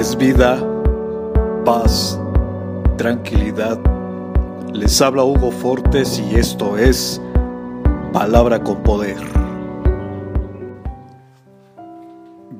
es 0.00 0.16
vida, 0.16 0.58
paz, 1.62 2.18
tranquilidad. 2.96 3.78
Les 4.72 4.98
habla 5.02 5.24
Hugo 5.24 5.50
Fortes 5.50 6.18
y 6.18 6.36
esto 6.36 6.78
es 6.78 7.20
Palabra 8.10 8.64
con 8.64 8.82
Poder. 8.82 9.18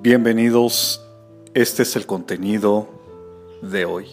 Bienvenidos, 0.02 1.02
este 1.54 1.84
es 1.84 1.96
el 1.96 2.04
contenido 2.04 2.90
de 3.62 3.86
hoy. 3.86 4.06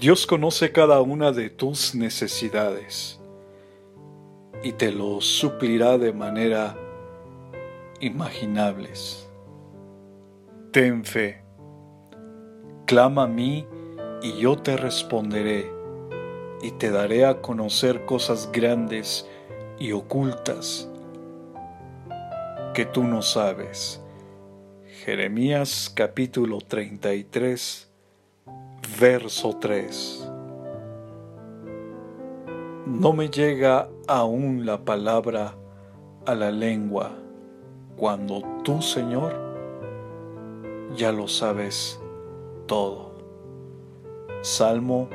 Dios 0.00 0.26
conoce 0.26 0.72
cada 0.72 1.00
una 1.02 1.30
de 1.30 1.50
tus 1.50 1.94
necesidades 1.94 3.19
y 4.62 4.72
te 4.72 4.92
lo 4.92 5.20
suplirá 5.20 5.98
de 5.98 6.12
manera 6.12 6.76
imaginables. 8.00 9.28
Ten 10.72 11.04
fe, 11.04 11.42
clama 12.86 13.24
a 13.24 13.26
mí 13.26 13.66
y 14.22 14.38
yo 14.38 14.56
te 14.56 14.76
responderé 14.76 15.70
y 16.62 16.72
te 16.72 16.90
daré 16.90 17.24
a 17.24 17.40
conocer 17.40 18.04
cosas 18.04 18.50
grandes 18.52 19.26
y 19.78 19.92
ocultas 19.92 20.88
que 22.74 22.84
tú 22.84 23.04
no 23.04 23.22
sabes. 23.22 24.00
Jeremías 25.04 25.90
capítulo 25.94 26.58
33, 26.60 27.90
verso 29.00 29.56
3 29.58 30.29
no 32.98 33.12
me 33.12 33.30
llega 33.30 33.88
aún 34.08 34.66
la 34.66 34.84
palabra 34.84 35.54
a 36.26 36.34
la 36.34 36.50
lengua 36.50 37.12
cuando 37.96 38.42
tú, 38.64 38.82
Señor, 38.82 39.32
ya 40.96 41.12
lo 41.12 41.28
sabes 41.28 42.00
todo. 42.66 43.12
Salmo 44.42 45.08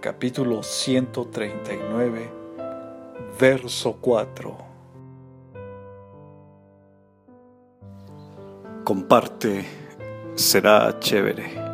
capítulo 0.00 0.62
139, 0.62 2.30
verso 3.38 3.98
4. 4.00 4.56
Comparte, 8.82 9.66
será 10.34 10.98
chévere. 10.98 11.69